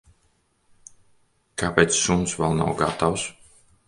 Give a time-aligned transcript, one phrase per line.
[1.63, 3.27] Kāpēc suns vēl nav gatavs?